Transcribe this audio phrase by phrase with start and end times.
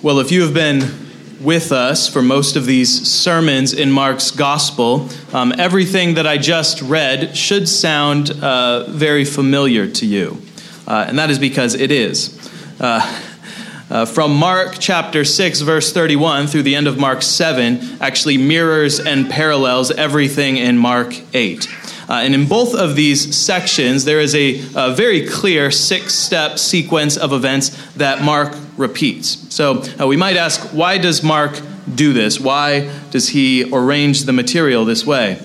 [0.00, 0.82] Well, if you have been
[1.40, 6.80] with us for most of these sermons in Mark's gospel, um, everything that I just
[6.82, 10.40] read should sound uh, very familiar to you.
[10.86, 12.38] Uh, and that is because it is.
[12.78, 13.24] Uh,
[13.90, 19.00] uh from Mark chapter 6, verse 31 through the end of Mark 7 actually mirrors
[19.00, 21.68] and parallels everything in Mark 8.
[22.08, 26.56] Uh, and in both of these sections, there is a, a very clear six step
[26.56, 29.54] sequence of events that Mark repeats.
[29.54, 31.60] So uh, we might ask, why does Mark
[31.94, 32.38] do this?
[32.38, 35.40] Why does he arrange the material this way?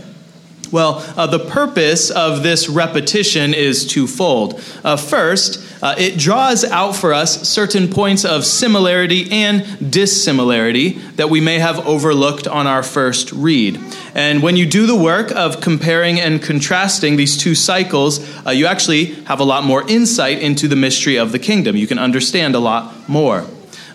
[0.72, 4.60] Well, uh, the purpose of this repetition is twofold.
[4.84, 11.30] Uh, first, uh, it draws out for us certain points of similarity and dissimilarity that
[11.30, 13.78] we may have overlooked on our first read.
[14.16, 18.66] And when you do the work of comparing and contrasting these two cycles, uh, you
[18.66, 21.76] actually have a lot more insight into the mystery of the kingdom.
[21.76, 23.46] You can understand a lot more.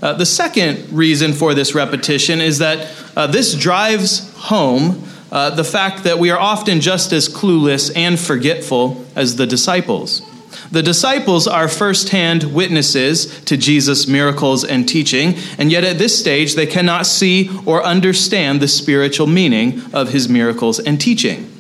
[0.03, 2.87] Uh, the second reason for this repetition is that
[3.17, 8.21] uh, this drives home uh, the fact that we are often just as clueless and
[8.21, 10.28] forgetful as the disciples.
[10.71, 16.55] The disciples are firsthand witnesses to Jesus' miracles and teaching, and yet at this stage
[16.55, 21.51] they cannot see or understand the spiritual meaning of his miracles and teaching.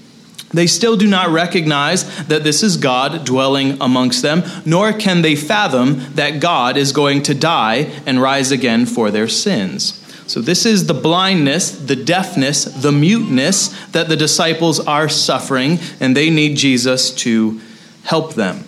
[0.50, 5.36] They still do not recognize that this is God dwelling amongst them, nor can they
[5.36, 10.04] fathom that God is going to die and rise again for their sins.
[10.26, 16.14] So, this is the blindness, the deafness, the muteness that the disciples are suffering, and
[16.14, 17.60] they need Jesus to
[18.04, 18.64] help them.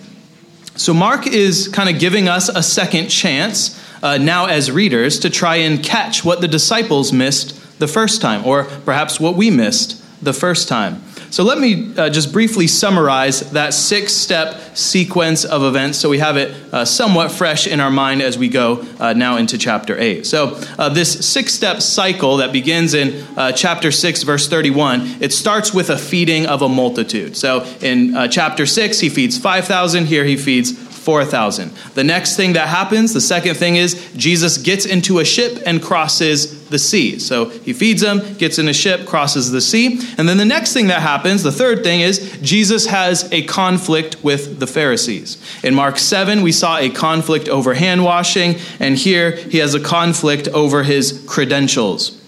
[0.75, 5.29] So, Mark is kind of giving us a second chance uh, now as readers to
[5.29, 10.01] try and catch what the disciples missed the first time, or perhaps what we missed
[10.23, 11.03] the first time.
[11.31, 16.17] So let me uh, just briefly summarize that six step sequence of events so we
[16.17, 19.97] have it uh, somewhat fresh in our mind as we go uh, now into chapter
[19.97, 20.25] 8.
[20.25, 25.31] So, uh, this six step cycle that begins in uh, chapter 6, verse 31, it
[25.31, 27.37] starts with a feeding of a multitude.
[27.37, 30.07] So, in uh, chapter 6, he feeds 5,000.
[30.07, 31.71] Here, he feeds 4,000.
[31.95, 35.81] The next thing that happens, the second thing is Jesus gets into a ship and
[35.81, 37.17] crosses the sea.
[37.17, 39.99] So he feeds them, gets in a ship, crosses the sea.
[40.19, 44.23] And then the next thing that happens, the third thing is Jesus has a conflict
[44.23, 45.41] with the Pharisees.
[45.63, 49.79] In Mark 7, we saw a conflict over hand washing, and here he has a
[49.79, 52.19] conflict over his credentials.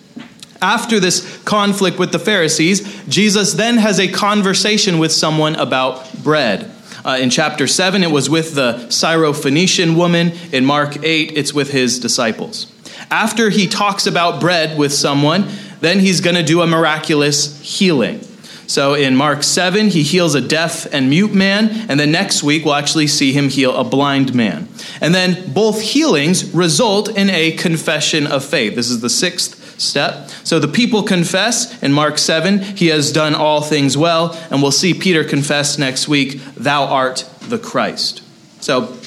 [0.64, 6.73] After this conflict with the Pharisees, Jesus then has a conversation with someone about bread.
[7.06, 10.32] Uh, in chapter 7, it was with the Syrophoenician woman.
[10.52, 12.72] In Mark 8, it's with his disciples.
[13.12, 15.48] After he talks about bread with someone,
[15.82, 18.22] then he's going to do a miraculous healing.
[18.68, 22.64] So in Mark 7, he heals a deaf and mute man, and then next week
[22.64, 24.70] we'll actually see him heal a blind man.
[25.02, 28.76] And then both healings result in a confession of faith.
[28.76, 30.30] This is the sixth step.
[30.44, 34.72] So the people confess in Mark 7, he has done all things well, and we'll
[34.72, 38.22] see Peter confess next week, thou art the Christ.
[38.62, 38.98] So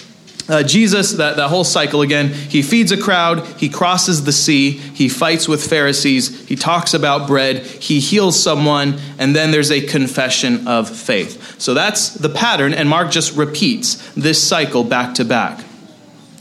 [0.48, 4.70] uh, Jesus, that, that whole cycle again, he feeds a crowd, he crosses the sea,
[4.70, 9.80] he fights with Pharisees, he talks about bread, he heals someone, and then there's a
[9.80, 11.60] confession of faith.
[11.60, 15.65] So that's the pattern, and Mark just repeats this cycle back to back.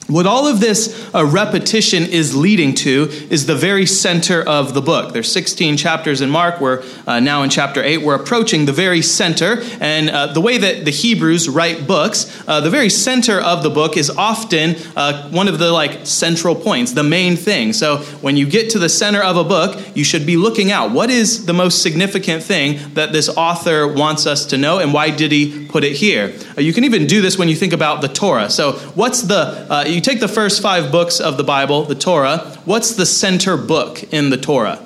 [0.08, 4.82] What all of this uh, repetition is leading to is the very center of the
[4.82, 5.14] book.
[5.14, 6.62] There's 16 chapters in Mark.
[6.62, 8.04] We're uh, now in chapter 8.
[8.04, 9.64] We're approaching the very center.
[9.82, 13.72] And uh, the way that the Hebrews write books, uh, the very center of the
[13.72, 17.74] book is often uh, one of the like central points, the main thing.
[17.74, 20.92] So when you get to the center of a book, you should be looking out.
[20.92, 25.10] What is the most significant thing that this author wants us to know, and why
[25.10, 26.34] did he put it here?
[26.58, 28.50] Uh, you can even do this when you think about the Torah.
[28.50, 32.96] So what's the you take the first five books of the Bible, the Torah, what's
[32.96, 34.82] the center book in the Torah?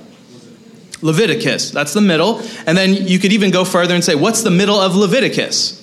[1.03, 1.69] Leviticus.
[1.69, 2.41] That's the middle.
[2.65, 5.77] And then you could even go further and say, what's the middle of Leviticus?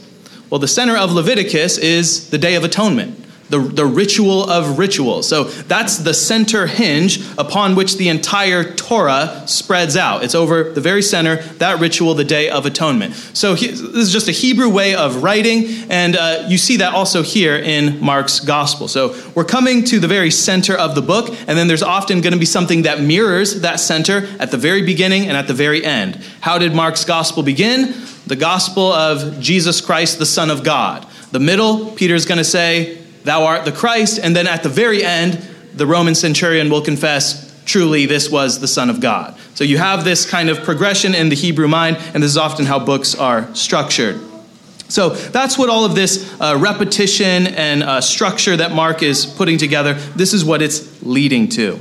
[0.50, 5.28] Well, the center of Leviticus is the Day of Atonement the, the ritual of rituals.
[5.28, 10.24] So that's the center hinge upon which the entire Torah spreads out.
[10.24, 13.14] It's over the very center, that ritual, the Day of Atonement.
[13.14, 16.94] So he, this is just a Hebrew way of writing, and uh, you see that
[16.94, 18.88] also here in Mark's gospel.
[18.88, 22.32] So we're coming to the very center of the book, and then there's often going
[22.32, 25.84] to be something that mirrors that center at the very beginning and at the very
[25.84, 26.16] end.
[26.40, 27.94] How did Mark's gospel begin?
[28.26, 31.06] The gospel of Jesus Christ, the Son of God.
[31.30, 34.20] The middle, Peter's going to say, Thou art the Christ.
[34.22, 35.34] And then at the very end,
[35.74, 39.36] the Roman centurion will confess, Truly, this was the Son of God.
[39.54, 42.64] So you have this kind of progression in the Hebrew mind, and this is often
[42.64, 44.20] how books are structured.
[44.88, 49.58] So that's what all of this uh, repetition and uh, structure that Mark is putting
[49.58, 51.80] together, this is what it's leading to.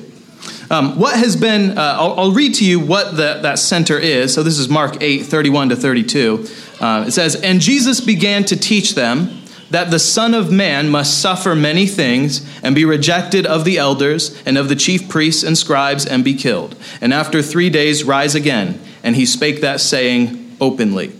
[0.72, 4.34] Um, what has been, uh, I'll, I'll, read to you what the, that center is.
[4.34, 6.48] So this is Mark 8, 31 to 32.
[6.80, 9.45] Uh, it says, And Jesus began to teach them
[9.76, 14.42] that the Son of Man must suffer many things and be rejected of the elders
[14.46, 18.36] and of the chief priests and scribes and be killed, and after three days rise
[18.36, 18.80] again.
[19.04, 21.14] And he spake that saying openly.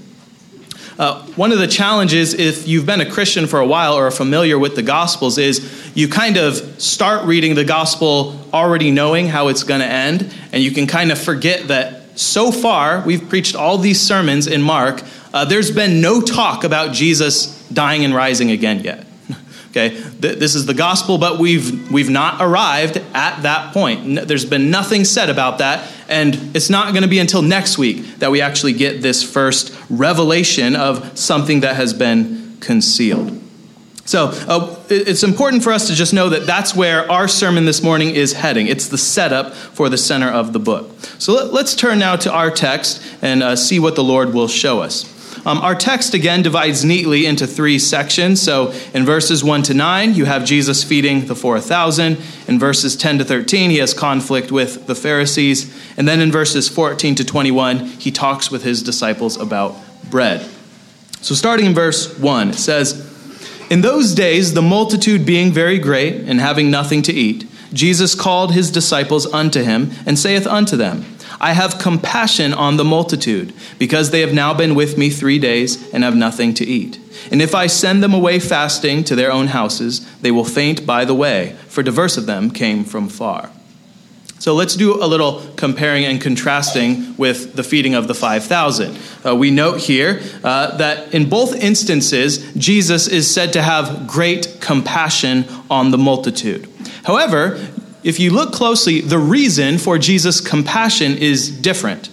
[0.98, 4.12] Uh, one of the challenges, if you've been a Christian for a while or are
[4.12, 9.50] familiar with the Gospels, is you kind of start reading the Gospel already knowing how
[9.50, 13.54] it's going to end, and you can kind of forget that so far we've preached
[13.54, 15.02] all these sermons in Mark.
[15.34, 19.06] Uh, there's been no talk about Jesus dying and rising again yet.
[19.76, 24.26] Okay, this is the gospel, but we've we've not arrived at that point.
[24.26, 28.20] There's been nothing said about that, and it's not going to be until next week
[28.20, 33.42] that we actually get this first revelation of something that has been concealed.
[34.06, 37.82] So uh, it's important for us to just know that that's where our sermon this
[37.82, 38.68] morning is heading.
[38.68, 40.92] It's the setup for the center of the book.
[41.18, 44.48] So let, us turn now to our text and uh, see what the Lord will
[44.48, 45.12] show us.
[45.46, 48.42] Um, our text again divides neatly into three sections.
[48.42, 52.18] So in verses 1 to 9, you have Jesus feeding the 4,000.
[52.48, 55.72] In verses 10 to 13, he has conflict with the Pharisees.
[55.98, 59.76] And then in verses 14 to 21, he talks with his disciples about
[60.10, 60.50] bread.
[61.22, 62.94] So starting in verse 1, it says,
[63.70, 68.54] In those days, the multitude being very great and having nothing to eat, Jesus called
[68.54, 71.06] his disciples unto him and saith unto them,
[71.40, 75.92] I have compassion on the multitude, because they have now been with me three days
[75.94, 77.00] and have nothing to eat.
[77.32, 81.06] And if I send them away fasting to their own houses, they will faint by
[81.06, 83.52] the way, for diverse of them came from far.
[84.38, 89.00] So let's do a little comparing and contrasting with the feeding of the 5,000.
[89.26, 94.58] Uh, we note here uh, that in both instances, Jesus is said to have great
[94.60, 96.70] compassion on the multitude.
[97.06, 97.58] However,
[98.06, 102.10] if you look closely, the reason for Jesus' compassion is different.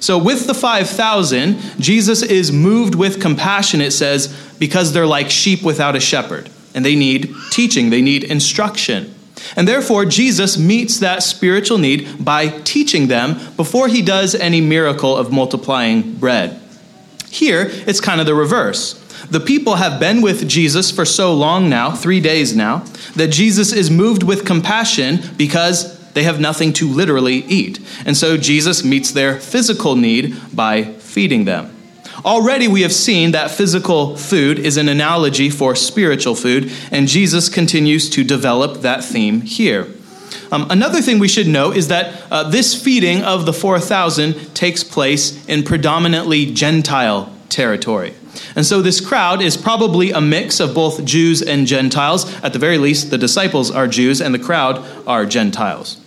[0.00, 5.62] So, with the 5,000, Jesus is moved with compassion, it says, because they're like sheep
[5.62, 9.14] without a shepherd, and they need teaching, they need instruction.
[9.54, 15.14] And therefore, Jesus meets that spiritual need by teaching them before he does any miracle
[15.14, 16.58] of multiplying bread.
[17.34, 18.94] Here, it's kind of the reverse.
[19.28, 22.84] The people have been with Jesus for so long now, three days now,
[23.16, 27.80] that Jesus is moved with compassion because they have nothing to literally eat.
[28.06, 31.74] And so Jesus meets their physical need by feeding them.
[32.24, 37.48] Already we have seen that physical food is an analogy for spiritual food, and Jesus
[37.48, 39.88] continues to develop that theme here.
[40.50, 44.84] Um, another thing we should know is that uh, this feeding of the 4,000 takes
[44.84, 48.14] place in predominantly Gentile territory.
[48.56, 52.32] And so this crowd is probably a mix of both Jews and Gentiles.
[52.42, 56.00] At the very least, the disciples are Jews and the crowd are Gentiles.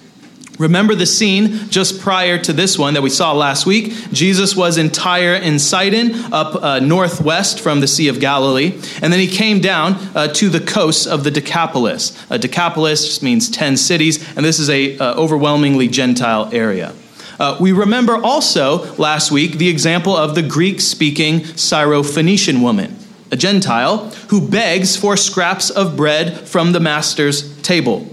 [0.57, 3.93] Remember the scene just prior to this one that we saw last week?
[4.11, 8.73] Jesus was entire in Tyre and Sidon, up uh, northwest from the Sea of Galilee,
[9.01, 12.25] and then he came down uh, to the coasts of the Decapolis.
[12.31, 16.93] Uh, Decapolis just means 10 cities, and this is a uh, overwhelmingly Gentile area.
[17.39, 22.97] Uh, we remember also last week the example of the Greek speaking Syrophoenician woman,
[23.31, 28.07] a Gentile, who begs for scraps of bread from the master's table.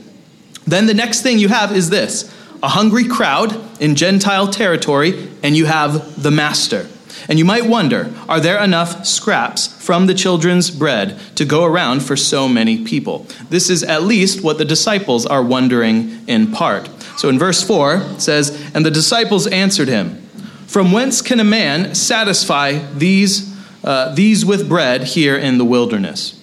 [0.66, 2.33] Then the next thing you have is this
[2.64, 6.88] a hungry crowd in Gentile territory, and you have the master.
[7.28, 12.02] And you might wonder are there enough scraps from the children's bread to go around
[12.02, 13.26] for so many people?
[13.50, 16.88] This is at least what the disciples are wondering in part.
[17.18, 20.22] So in verse 4, it says, And the disciples answered him,
[20.66, 26.40] From whence can a man satisfy these, uh, these with bread here in the wilderness?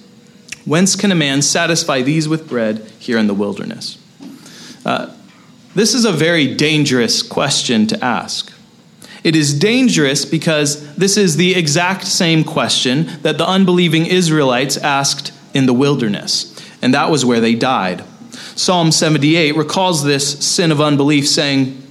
[0.65, 3.97] Whence can a man satisfy these with bread here in the wilderness?
[4.85, 5.15] Uh,
[5.73, 8.51] this is a very dangerous question to ask.
[9.23, 15.31] It is dangerous because this is the exact same question that the unbelieving Israelites asked
[15.53, 18.03] in the wilderness, and that was where they died.
[18.55, 21.81] Psalm 78 recalls this sin of unbelief, saying,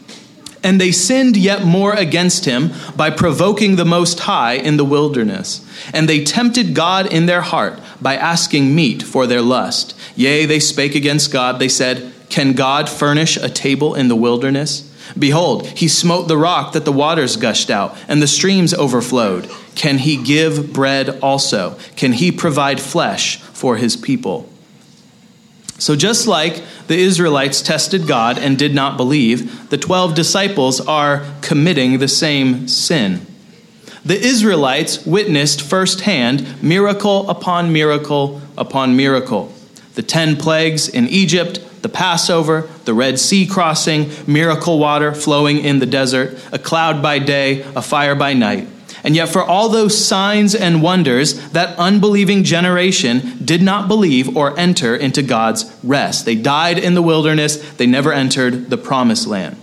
[0.62, 5.66] And they sinned yet more against him by provoking the Most High in the wilderness.
[5.92, 9.96] And they tempted God in their heart by asking meat for their lust.
[10.16, 11.58] Yea, they spake against God.
[11.58, 14.87] They said, Can God furnish a table in the wilderness?
[15.18, 19.50] Behold, he smote the rock that the waters gushed out, and the streams overflowed.
[19.75, 21.76] Can he give bread also?
[21.96, 24.49] Can he provide flesh for his people?
[25.78, 31.25] So, just like the Israelites tested God and did not believe, the 12 disciples are
[31.40, 33.26] committing the same sin.
[34.04, 39.52] The Israelites witnessed firsthand miracle upon miracle upon miracle.
[39.94, 45.78] The ten plagues in Egypt, the Passover, the Red Sea crossing, miracle water flowing in
[45.78, 48.68] the desert, a cloud by day, a fire by night.
[49.02, 54.58] And yet, for all those signs and wonders, that unbelieving generation did not believe or
[54.58, 56.26] enter into God's rest.
[56.26, 59.56] They died in the wilderness, they never entered the promised land.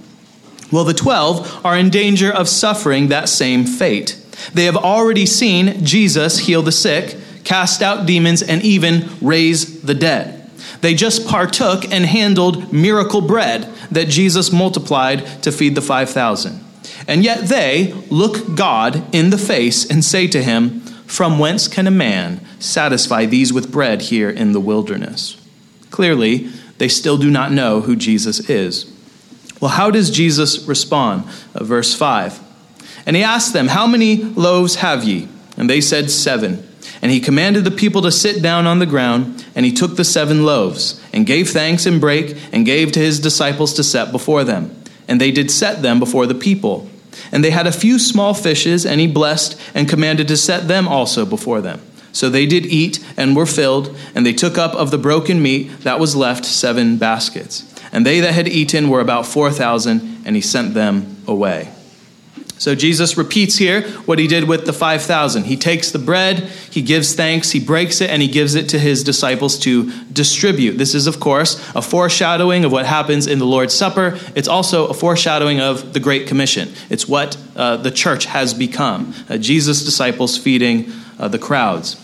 [0.72, 4.20] Well, the 12 are in danger of suffering that same fate.
[4.54, 9.94] They have already seen Jesus heal the sick, cast out demons, and even raise the
[9.94, 10.37] dead.
[10.82, 16.64] They just partook and handled miracle bread that Jesus multiplied to feed the 5,000.
[17.08, 21.88] And yet they look God in the face and say to him, From whence can
[21.88, 25.42] a man satisfy these with bread here in the wilderness?
[25.90, 28.94] Clearly, they still do not know who Jesus is.
[29.60, 31.24] Well, how does Jesus respond?
[31.56, 32.40] Uh, verse 5.
[33.06, 35.28] And he asked them, How many loaves have ye?
[35.56, 36.67] And they said, Seven.
[37.02, 40.04] And he commanded the people to sit down on the ground, and he took the
[40.04, 44.44] seven loaves, and gave thanks and brake, and gave to his disciples to set before
[44.44, 44.76] them.
[45.08, 46.90] And they did set them before the people.
[47.32, 50.88] And they had a few small fishes, and he blessed, and commanded to set them
[50.88, 51.82] also before them.
[52.12, 55.82] So they did eat, and were filled, and they took up of the broken meat
[55.82, 57.64] that was left seven baskets.
[57.92, 61.70] And they that had eaten were about four thousand, and he sent them away.
[62.58, 65.46] So Jesus repeats here what he did with the 5,000.
[65.46, 66.40] He takes the bread,
[66.72, 70.78] he gives thanks, he breaks it, and he gives it to his disciples to distribute.
[70.78, 74.18] This is, of course, a foreshadowing of what happens in the Lord's Supper.
[74.36, 76.74] It's also a foreshadowing of the Great Commission.
[76.90, 81.96] It's what uh, the church has become uh, Jesus' disciples feeding uh, the crowds.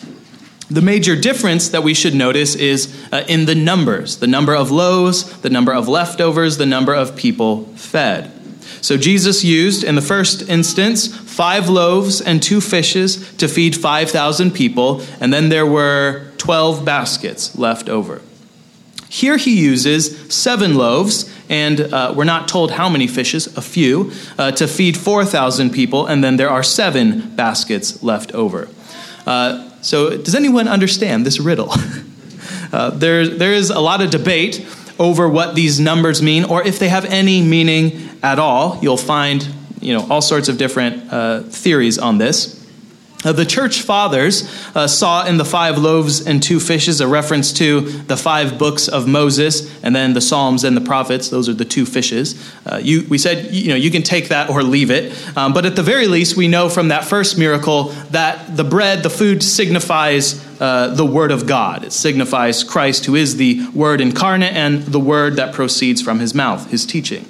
[0.69, 4.71] The major difference that we should notice is uh, in the numbers the number of
[4.71, 8.31] loaves, the number of leftovers, the number of people fed.
[8.83, 14.51] So Jesus used, in the first instance, five loaves and two fishes to feed 5,000
[14.51, 18.21] people, and then there were 12 baskets left over.
[19.07, 24.11] Here he uses seven loaves, and uh, we're not told how many fishes, a few,
[24.37, 28.67] uh, to feed 4,000 people, and then there are seven baskets left over.
[29.25, 31.73] Uh, so, does anyone understand this riddle?
[32.73, 34.65] Uh, there, there is a lot of debate
[34.97, 38.79] over what these numbers mean or if they have any meaning at all.
[38.81, 39.47] You'll find
[39.79, 42.63] you know, all sorts of different uh, theories on this.
[43.25, 47.53] Uh, the church fathers uh, saw in the five loaves and two fishes a reference
[47.53, 51.29] to the five books of Moses and then the Psalms and the prophets.
[51.29, 52.51] Those are the two fishes.
[52.65, 55.65] Uh, you, we said you know you can take that or leave it, um, but
[55.65, 59.41] at the very least we know from that first miracle that the bread, the food,
[59.41, 61.85] signifies uh, the Word of God.
[61.85, 66.35] It signifies Christ, who is the Word incarnate and the Word that proceeds from His
[66.35, 67.25] mouth, His teaching.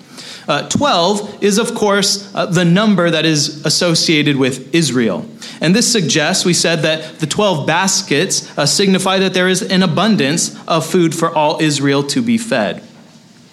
[0.47, 5.25] Uh, 12 is, of course, uh, the number that is associated with Israel.
[5.61, 9.83] And this suggests, we said, that the 12 baskets uh, signify that there is an
[9.83, 12.83] abundance of food for all Israel to be fed.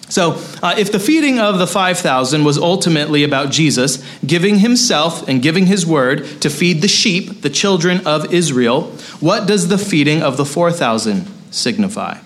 [0.09, 5.41] So, uh, if the feeding of the 5,000 was ultimately about Jesus giving himself and
[5.41, 10.21] giving his word to feed the sheep, the children of Israel, what does the feeding
[10.21, 12.17] of the 4,000 signify?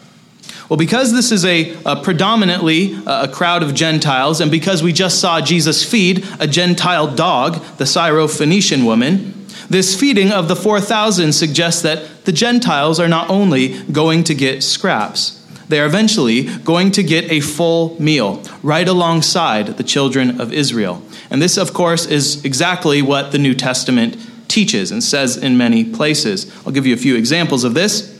[0.69, 4.93] Well, because this is a, a predominantly uh, a crowd of Gentiles, and because we
[4.93, 11.33] just saw Jesus feed a Gentile dog, the Syrophoenician woman, this feeding of the 4,000
[11.33, 16.91] suggests that the Gentiles are not only going to get scraps, they are eventually going
[16.91, 21.01] to get a full meal right alongside the children of Israel.
[21.29, 24.17] And this, of course, is exactly what the New Testament
[24.47, 26.51] teaches and says in many places.
[26.65, 28.14] I'll give you a few examples of this.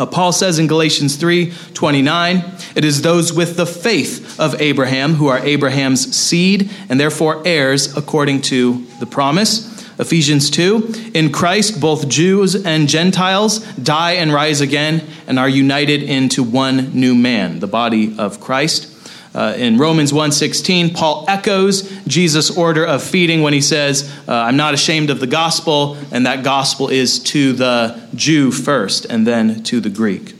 [0.00, 2.42] Uh, Paul says in Galatians 3 29,
[2.74, 7.94] it is those with the faith of Abraham who are Abraham's seed and therefore heirs
[7.98, 9.78] according to the promise.
[9.98, 16.02] Ephesians 2, in Christ both Jews and Gentiles die and rise again and are united
[16.02, 18.89] into one new man, the body of Christ.
[19.34, 24.56] Uh, in Romans 1:16, Paul echoes Jesus' order of feeding when he says, uh, "I'm
[24.56, 29.62] not ashamed of the gospel," and that gospel is to the Jew first and then
[29.64, 30.34] to the Greek.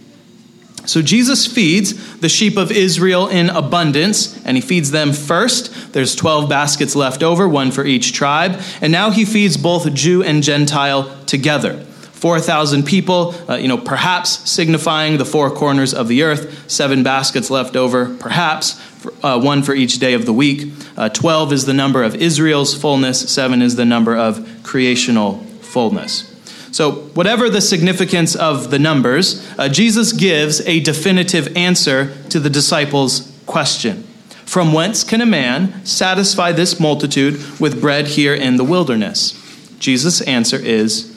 [0.86, 5.92] So Jesus feeds the sheep of Israel in abundance, and he feeds them first.
[5.92, 10.24] There's 12 baskets left over, one for each tribe, and now he feeds both Jew
[10.24, 11.84] and Gentile together.
[12.20, 17.48] 4,000 people, uh, you know, perhaps signifying the four corners of the earth, seven baskets
[17.48, 18.78] left over, perhaps
[19.22, 20.70] uh, one for each day of the week.
[20.98, 26.26] Uh, 12 is the number of Israel's fullness, seven is the number of creational fullness.
[26.72, 32.50] So, whatever the significance of the numbers, uh, Jesus gives a definitive answer to the
[32.50, 34.02] disciples' question
[34.44, 39.38] From whence can a man satisfy this multitude with bread here in the wilderness?
[39.78, 41.09] Jesus' answer is,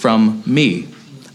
[0.00, 0.88] From me.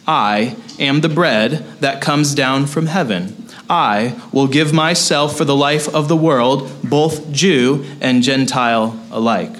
[0.07, 3.45] I am the bread that comes down from heaven.
[3.69, 9.55] I will give myself for the life of the world, both Jew and Gentile alike.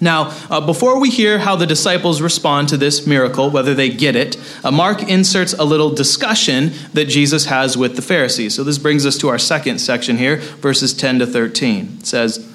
[0.00, 4.14] Now, uh, before we hear how the disciples respond to this miracle, whether they get
[4.14, 8.54] it, uh, Mark inserts a little discussion that Jesus has with the Pharisees.
[8.54, 11.98] So this brings us to our second section here, verses 10 to 13.
[12.00, 12.46] It says,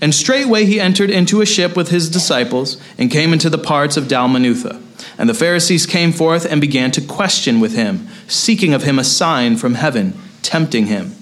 [0.00, 3.96] And straightway he entered into a ship with his disciples and came into the parts
[3.96, 4.82] of Dalmanutha.
[5.20, 9.04] And the Pharisees came forth and began to question with him, seeking of him a
[9.04, 11.14] sign from heaven, tempting him.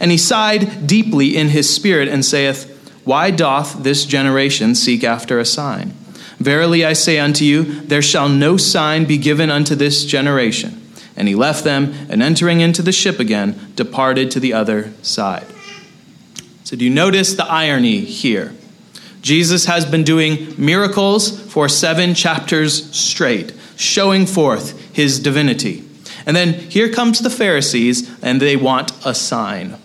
[0.00, 2.68] And he sighed deeply in his spirit and saith,
[3.04, 5.90] why doth this generation seek after a sign?
[6.40, 10.82] Verily I say unto you, there shall no sign be given unto this generation.
[11.16, 15.46] And he left them, and entering into the ship again, departed to the other side.
[16.64, 18.52] So, do you notice the irony here?
[19.24, 25.82] Jesus has been doing miracles for seven chapters straight, showing forth his divinity.
[26.26, 29.78] And then here comes the Pharisees, and they want a sign.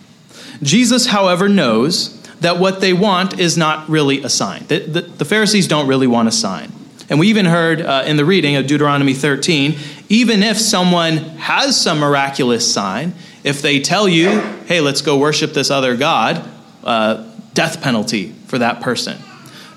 [0.62, 4.66] Jesus, however, knows that what they want is not really a sign.
[4.68, 6.70] The, the, the Pharisees don't really want a sign.
[7.08, 9.78] And we even heard uh, in the reading of Deuteronomy 13
[10.10, 15.52] even if someone has some miraculous sign, if they tell you, hey, let's go worship
[15.52, 16.46] this other God,
[16.82, 19.18] uh, death penalty for that person.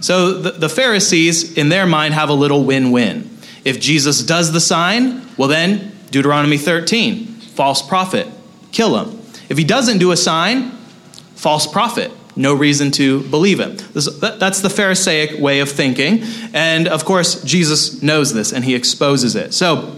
[0.04, 3.30] So the, the Pharisees, in their mind, have a little win win.
[3.64, 8.28] If Jesus does the sign, well, then Deuteronomy 13, false prophet,
[8.74, 9.22] kill him.
[9.48, 10.72] If he doesn't do a sign,
[11.36, 13.78] false prophet, no reason to believe him.
[13.94, 16.24] That's the Pharisaic way of thinking.
[16.54, 19.54] And of course, Jesus knows this and he exposes it.
[19.54, 19.96] So,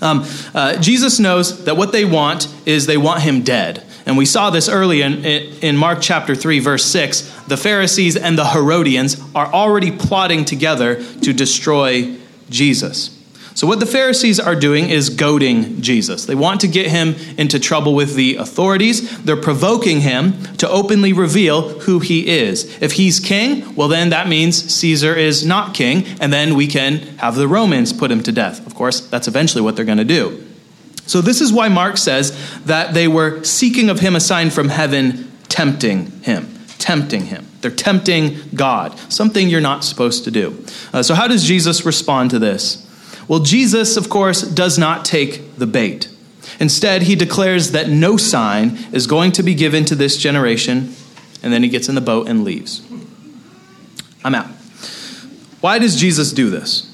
[0.00, 3.84] um, uh, Jesus knows that what they want is they want him dead.
[4.10, 7.44] And we saw this early in, in Mark chapter 3, verse 6.
[7.46, 12.16] The Pharisees and the Herodians are already plotting together to destroy
[12.48, 13.16] Jesus.
[13.54, 16.26] So, what the Pharisees are doing is goading Jesus.
[16.26, 19.16] They want to get him into trouble with the authorities.
[19.22, 22.82] They're provoking him to openly reveal who he is.
[22.82, 26.98] If he's king, well, then that means Caesar is not king, and then we can
[27.18, 28.66] have the Romans put him to death.
[28.66, 30.49] Of course, that's eventually what they're going to do.
[31.10, 32.30] So, this is why Mark says
[32.66, 36.54] that they were seeking of him a sign from heaven, tempting him.
[36.78, 37.48] Tempting him.
[37.62, 40.64] They're tempting God, something you're not supposed to do.
[40.92, 42.88] Uh, so, how does Jesus respond to this?
[43.26, 46.08] Well, Jesus, of course, does not take the bait.
[46.60, 50.94] Instead, he declares that no sign is going to be given to this generation,
[51.42, 52.82] and then he gets in the boat and leaves.
[54.22, 54.46] I'm out.
[55.60, 56.88] Why does Jesus do this?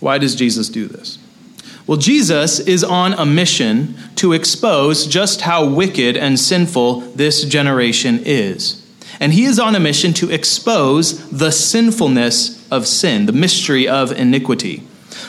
[0.00, 1.18] Why does Jesus do this?
[1.86, 8.20] Well, Jesus is on a mission to expose just how wicked and sinful this generation
[8.24, 8.80] is.
[9.20, 14.12] And he is on a mission to expose the sinfulness of sin, the mystery of
[14.12, 14.82] iniquity.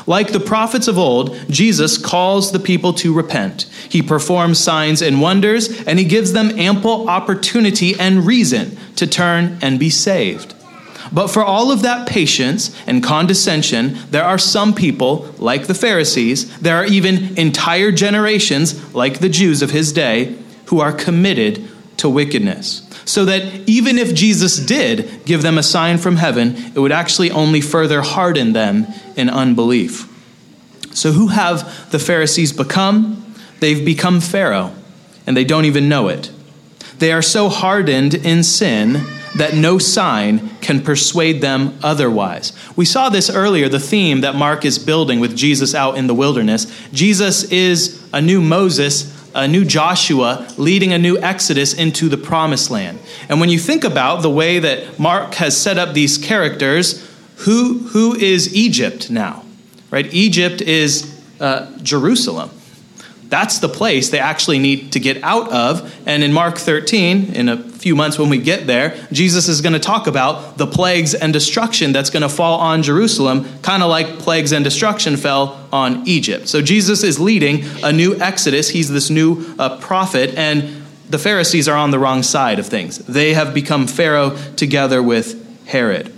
[0.07, 3.63] Like the prophets of old, Jesus calls the people to repent.
[3.89, 9.59] He performs signs and wonders, and he gives them ample opportunity and reason to turn
[9.61, 10.54] and be saved.
[11.11, 16.57] But for all of that patience and condescension, there are some people, like the Pharisees,
[16.59, 22.09] there are even entire generations, like the Jews of his day, who are committed to
[22.09, 26.91] wickedness so that even if Jesus did give them a sign from heaven, it would
[26.91, 30.11] actually only further harden them in unbelief.
[30.91, 33.35] So, who have the Pharisees become?
[33.59, 34.73] They've become Pharaoh,
[35.27, 36.31] and they don't even know it.
[36.97, 39.05] They are so hardened in sin
[39.38, 42.54] that no sign can persuade them otherwise.
[42.76, 46.15] We saw this earlier, the theme that Mark is building with Jesus out in the
[46.15, 46.65] wilderness.
[46.91, 52.71] Jesus is a new Moses a new Joshua leading a new Exodus into the promised
[52.71, 52.98] land.
[53.28, 57.06] And when you think about the way that Mark has set up these characters,
[57.39, 59.43] who, who is Egypt now?
[59.91, 60.12] Right?
[60.13, 62.50] Egypt is uh, Jerusalem.
[63.29, 65.93] That's the place they actually need to get out of.
[66.07, 69.73] And in Mark 13, in a few months when we get there, Jesus is going
[69.73, 73.89] to talk about the plagues and destruction that's going to fall on Jerusalem, kind of
[73.89, 76.47] like plagues and destruction fell on Egypt.
[76.47, 78.69] So Jesus is leading a new exodus.
[78.69, 82.99] He's this new uh, prophet, and the Pharisees are on the wrong side of things.
[82.99, 86.13] They have become Pharaoh together with Herod.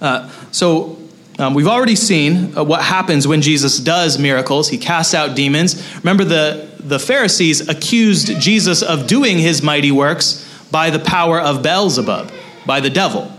[0.00, 0.99] Uh, so
[1.40, 4.68] um, we've already seen uh, what happens when Jesus does miracles.
[4.68, 5.96] He casts out demons.
[5.96, 11.62] Remember, the, the Pharisees accused Jesus of doing his mighty works by the power of
[11.62, 12.30] Beelzebub,
[12.66, 13.32] by the devil.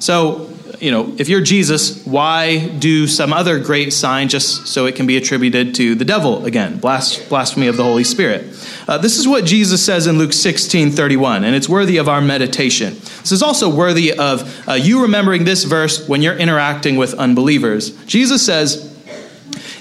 [0.00, 4.96] So you know, if you're Jesus, why do some other great sign just so it
[4.96, 6.78] can be attributed to the devil again?
[6.78, 8.44] blasphemy of the Holy Spirit.
[8.88, 12.20] Uh, this is what Jesus says in Luke 16 31, and it's worthy of our
[12.20, 12.94] meditation.
[12.94, 17.90] This is also worthy of uh, you remembering this verse when you're interacting with unbelievers.
[18.04, 18.96] Jesus says,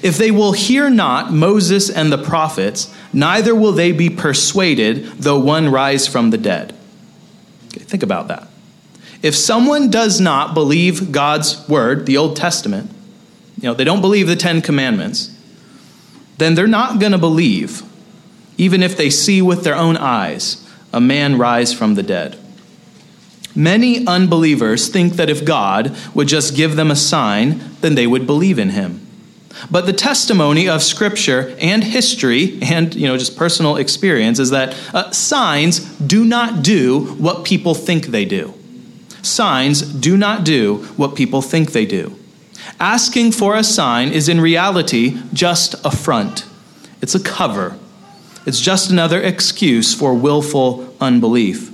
[0.01, 5.39] If they will hear not Moses and the prophets, neither will they be persuaded, though
[5.39, 6.73] one rise from the dead.
[7.67, 8.47] Okay, think about that.
[9.25, 12.91] If someone does not believe God's word, the Old Testament,
[13.59, 15.35] you know, they don't believe the Ten Commandments,
[16.37, 17.81] then they're not going to believe,
[18.59, 22.37] even if they see with their own eyes a man rise from the dead.
[23.55, 28.27] Many unbelievers think that if God would just give them a sign, then they would
[28.27, 29.07] believe in him.
[29.71, 34.77] But the testimony of Scripture and history and you know just personal experience is that
[34.93, 38.53] uh, signs do not do what people think they do.
[39.25, 42.17] Signs do not do what people think they do.
[42.79, 46.45] Asking for a sign is in reality just a front,
[47.01, 47.77] it's a cover.
[48.45, 51.71] It's just another excuse for willful unbelief.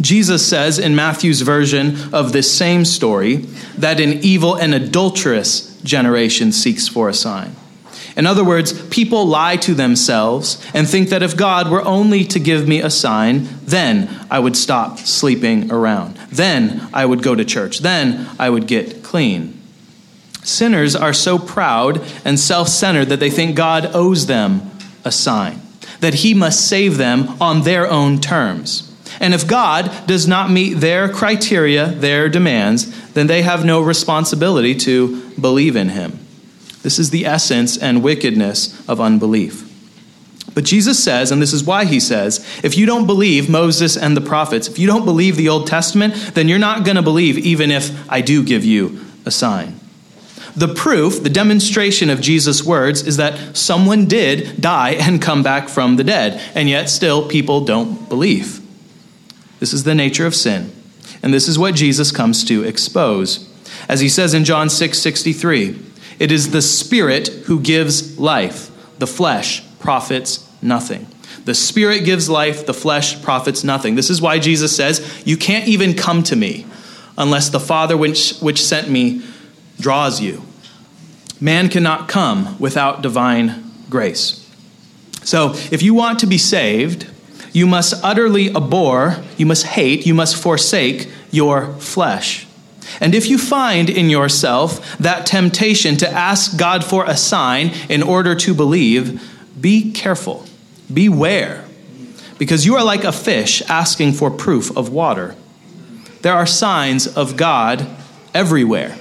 [0.00, 3.36] Jesus says in Matthew's version of this same story
[3.76, 7.56] that an evil and adulterous generation seeks for a sign.
[8.20, 12.38] In other words, people lie to themselves and think that if God were only to
[12.38, 16.16] give me a sign, then I would stop sleeping around.
[16.30, 17.78] Then I would go to church.
[17.78, 19.58] Then I would get clean.
[20.42, 24.70] Sinners are so proud and self centered that they think God owes them
[25.02, 25.62] a sign,
[26.00, 28.94] that He must save them on their own terms.
[29.18, 34.74] And if God does not meet their criteria, their demands, then they have no responsibility
[34.74, 36.18] to believe in Him.
[36.82, 39.66] This is the essence and wickedness of unbelief.
[40.54, 44.16] But Jesus says, and this is why he says, if you don't believe Moses and
[44.16, 47.38] the prophets, if you don't believe the Old Testament, then you're not going to believe
[47.38, 49.78] even if I do give you a sign.
[50.56, 55.68] The proof, the demonstration of Jesus' words is that someone did die and come back
[55.68, 58.60] from the dead, and yet still people don't believe.
[59.60, 60.72] This is the nature of sin,
[61.22, 63.48] and this is what Jesus comes to expose.
[63.88, 65.78] As he says in John 6 63,
[66.20, 71.06] it is the Spirit who gives life, the flesh profits nothing.
[71.46, 73.94] The Spirit gives life, the flesh profits nothing.
[73.94, 76.66] This is why Jesus says, You can't even come to me
[77.16, 79.22] unless the Father which, which sent me
[79.80, 80.42] draws you.
[81.40, 84.36] Man cannot come without divine grace.
[85.24, 87.06] So, if you want to be saved,
[87.52, 92.46] you must utterly abhor, you must hate, you must forsake your flesh.
[93.00, 98.02] And if you find in yourself that temptation to ask God for a sign in
[98.02, 99.22] order to believe,
[99.60, 100.46] be careful,
[100.92, 101.64] beware,
[102.38, 105.36] because you are like a fish asking for proof of water.
[106.22, 107.86] There are signs of God
[108.34, 108.96] everywhere.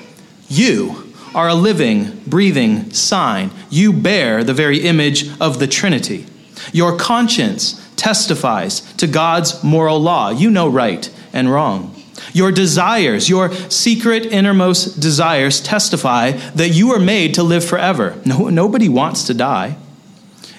[0.50, 3.52] You are a living, breathing sign.
[3.70, 6.26] You bear the very image of the Trinity.
[6.74, 10.30] Your conscience testifies to God's moral law.
[10.30, 11.96] You know right and wrong.
[12.34, 18.20] Your desires, your secret innermost desires testify that you are made to live forever.
[18.26, 19.78] No, nobody wants to die.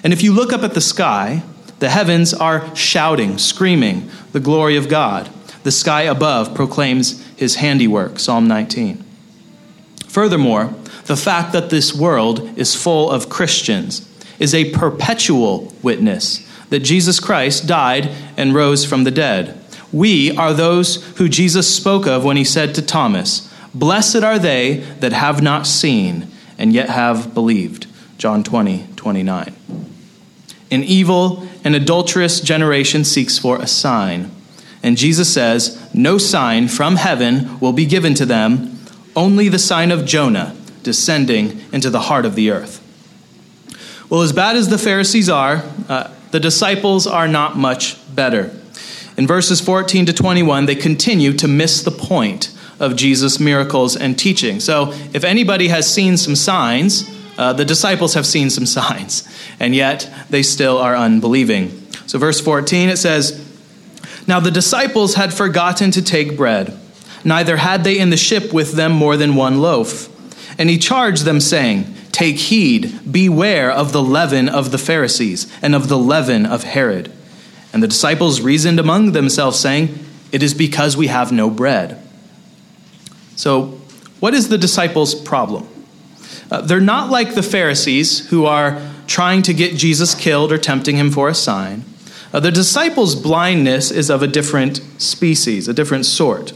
[0.03, 1.43] And if you look up at the sky,
[1.79, 5.29] the heavens are shouting, screaming the glory of God.
[5.63, 9.03] The sky above proclaims his handiwork, Psalm 19.
[10.07, 10.73] Furthermore,
[11.05, 14.07] the fact that this world is full of Christians
[14.39, 19.60] is a perpetual witness that Jesus Christ died and rose from the dead.
[19.91, 24.77] We are those who Jesus spoke of when he said to Thomas, Blessed are they
[24.99, 26.27] that have not seen
[26.57, 27.87] and yet have believed.
[28.17, 29.55] John 20, 29.
[30.69, 34.31] An evil and adulterous generation seeks for a sign.
[34.83, 38.79] And Jesus says, No sign from heaven will be given to them,
[39.15, 42.79] only the sign of Jonah descending into the heart of the earth.
[44.09, 48.55] Well, as bad as the Pharisees are, uh, the disciples are not much better.
[49.21, 54.17] In verses 14 to 21, they continue to miss the point of Jesus' miracles and
[54.17, 54.59] teaching.
[54.59, 57.07] So, if anybody has seen some signs,
[57.37, 59.29] uh, the disciples have seen some signs,
[59.59, 61.69] and yet they still are unbelieving.
[62.07, 63.47] So, verse 14, it says,
[64.25, 66.75] Now the disciples had forgotten to take bread,
[67.23, 70.09] neither had they in the ship with them more than one loaf.
[70.57, 75.75] And he charged them, saying, Take heed, beware of the leaven of the Pharisees and
[75.75, 77.13] of the leaven of Herod.
[77.73, 79.97] And the disciples reasoned among themselves, saying,
[80.31, 82.01] It is because we have no bread.
[83.35, 83.79] So,
[84.19, 85.67] what is the disciples' problem?
[86.51, 90.97] Uh, they're not like the Pharisees who are trying to get Jesus killed or tempting
[90.97, 91.85] him for a sign.
[92.33, 96.53] Uh, the disciples' blindness is of a different species, a different sort.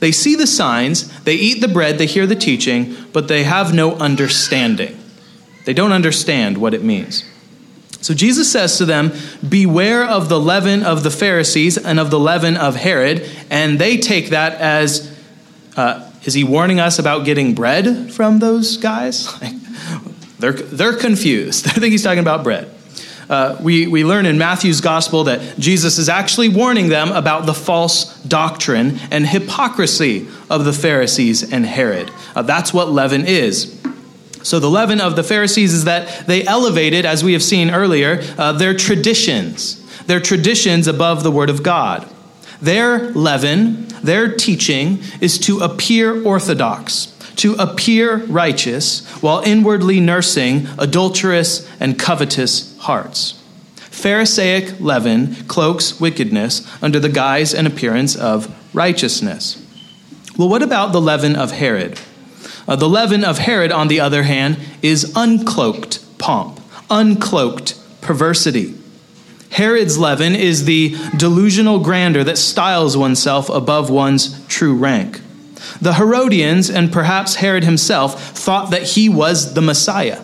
[0.00, 3.74] They see the signs, they eat the bread, they hear the teaching, but they have
[3.74, 4.98] no understanding.
[5.64, 7.24] They don't understand what it means.
[8.02, 9.12] So Jesus says to them,
[9.48, 13.28] Beware of the leaven of the Pharisees and of the leaven of Herod.
[13.48, 15.16] And they take that as,
[15.76, 19.32] uh, is he warning us about getting bread from those guys?
[20.38, 21.64] they're, they're confused.
[21.74, 22.68] They think he's talking about bread.
[23.30, 27.54] Uh, we, we learn in Matthew's gospel that Jesus is actually warning them about the
[27.54, 32.10] false doctrine and hypocrisy of the Pharisees and Herod.
[32.34, 33.81] Uh, that's what leaven is.
[34.42, 38.20] So, the leaven of the Pharisees is that they elevated, as we have seen earlier,
[38.36, 42.08] uh, their traditions, their traditions above the Word of God.
[42.60, 51.68] Their leaven, their teaching, is to appear orthodox, to appear righteous, while inwardly nursing adulterous
[51.80, 53.42] and covetous hearts.
[53.76, 59.64] Pharisaic leaven cloaks wickedness under the guise and appearance of righteousness.
[60.36, 62.00] Well, what about the leaven of Herod?
[62.66, 68.74] Uh, the leaven of Herod, on the other hand, is uncloaked pomp, uncloaked perversity.
[69.50, 75.20] Herod's leaven is the delusional grandeur that styles oneself above one's true rank.
[75.80, 80.22] The Herodians, and perhaps Herod himself, thought that he was the Messiah.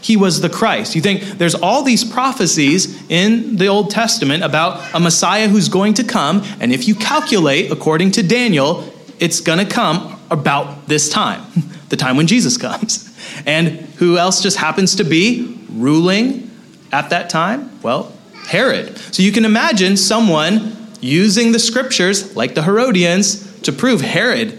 [0.00, 0.96] He was the Christ.
[0.96, 5.94] You think there's all these prophecies in the Old Testament about a Messiah who's going
[5.94, 11.08] to come, and if you calculate according to Daniel, it's going to come about this
[11.08, 11.42] time,
[11.88, 13.08] the time when Jesus comes.
[13.46, 16.50] And who else just happens to be ruling
[16.90, 17.70] at that time?
[17.82, 18.12] Well,
[18.46, 18.98] Herod.
[18.98, 24.58] So you can imagine someone using the scriptures, like the Herodians, to prove Herod,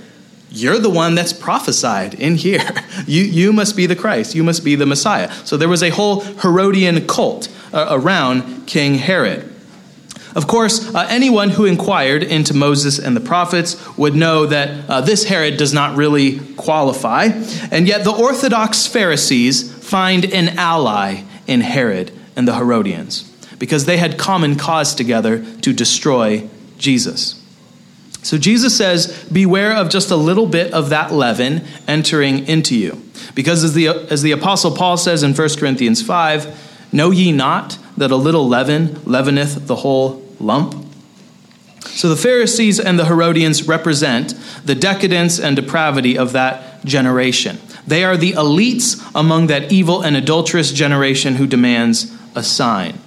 [0.49, 2.69] you're the one that's prophesied in here.
[3.05, 4.33] You, you must be the Christ.
[4.33, 5.29] You must be the Messiah.
[5.43, 9.52] So there was a whole Herodian cult uh, around King Herod.
[10.35, 15.01] Of course, uh, anyone who inquired into Moses and the prophets would know that uh,
[15.01, 17.25] this Herod does not really qualify.
[17.71, 23.97] And yet, the Orthodox Pharisees find an ally in Herod and the Herodians because they
[23.97, 27.39] had common cause together to destroy Jesus.
[28.23, 33.01] So Jesus says, Beware of just a little bit of that leaven entering into you.
[33.35, 37.77] Because as the, as the Apostle Paul says in 1 Corinthians 5, Know ye not
[37.97, 40.75] that a little leaven leaveneth the whole lump.
[41.81, 44.33] So the Pharisees and the Herodians represent
[44.65, 47.59] the decadence and depravity of that generation.
[47.85, 52.99] They are the elites among that evil and adulterous generation who demands a sign.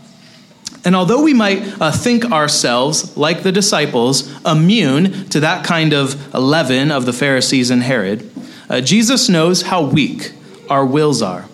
[0.84, 6.32] And although we might uh, think ourselves, like the disciples, immune to that kind of
[6.32, 8.30] leaven of the Pharisees and Herod,
[8.68, 10.32] uh, Jesus knows how weak
[10.70, 11.46] our wills are.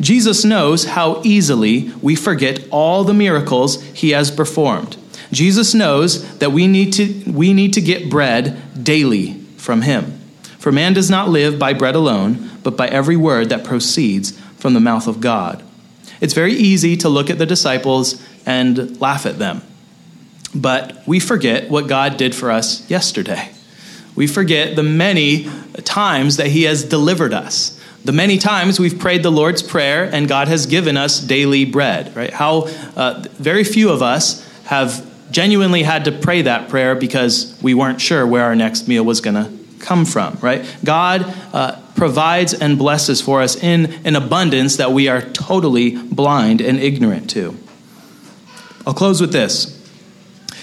[0.00, 4.96] Jesus knows how easily we forget all the miracles he has performed.
[5.32, 10.18] Jesus knows that we need to, we need to get bread daily from him.
[10.58, 14.74] For man does not live by bread alone, but by every word that proceeds from
[14.74, 15.62] the mouth of God.
[16.20, 19.62] It's very easy to look at the disciples and laugh at them.
[20.54, 23.50] But we forget what God did for us yesterday.
[24.16, 25.48] We forget the many
[25.84, 27.80] times that He has delivered us.
[28.04, 32.14] The many times we've prayed the Lord's Prayer and God has given us daily bread,
[32.16, 32.32] right?
[32.32, 37.74] How uh, very few of us have genuinely had to pray that prayer because we
[37.74, 40.64] weren't sure where our next meal was going to come from, right?
[40.84, 46.60] God uh, provides and blesses for us in an abundance that we are totally blind
[46.60, 47.56] and ignorant to.
[48.86, 49.76] I'll close with this.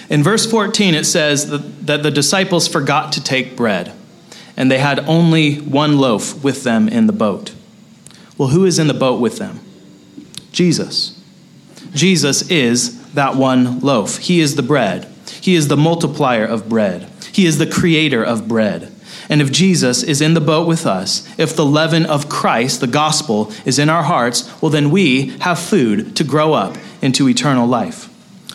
[0.08, 3.92] In verse 14, it says that, that the disciples forgot to take bread,
[4.56, 7.54] and they had only one loaf with them in the boat.
[8.38, 9.60] Well, who is in the boat with them?
[10.52, 11.20] Jesus.
[11.92, 14.18] Jesus is that one loaf.
[14.18, 15.04] He is the bread.
[15.40, 17.08] He is the multiplier of bread.
[17.32, 18.92] He is the creator of bread.
[19.28, 22.86] And if Jesus is in the boat with us, if the leaven of Christ, the
[22.86, 27.66] gospel, is in our hearts, well, then we have food to grow up into eternal
[27.66, 28.08] life.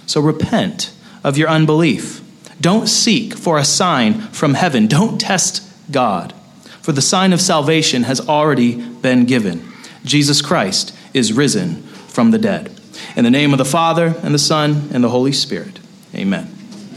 [0.06, 0.94] So repent
[1.26, 2.22] of your unbelief.
[2.62, 4.88] Don't seek for a sign from heaven.
[4.88, 6.34] Don't test God.
[6.82, 9.68] For the sign of salvation has already been given.
[10.06, 12.73] Jesus Christ is risen from the dead.
[13.16, 15.80] In the name of the Father, and the Son, and the Holy Spirit.
[16.16, 16.52] Amen.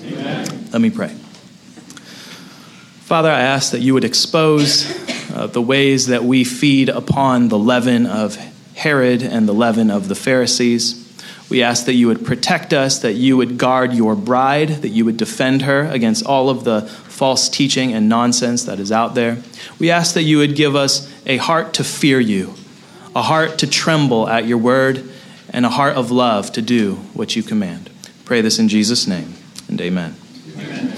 [0.04, 0.68] Amen.
[0.72, 1.08] Let me pray.
[3.06, 4.90] Father, I ask that you would expose
[5.30, 8.36] uh, the ways that we feed upon the leaven of
[8.74, 11.02] Herod and the leaven of the Pharisees.
[11.48, 15.04] We ask that you would protect us, that you would guard your bride, that you
[15.04, 19.38] would defend her against all of the false teaching and nonsense that is out there.
[19.78, 22.54] We ask that you would give us a heart to fear you,
[23.14, 25.08] a heart to tremble at your word
[25.50, 27.90] and a heart of love to do what you command.
[28.24, 29.34] Pray this in Jesus' name,
[29.68, 30.16] and amen.
[30.56, 30.95] amen.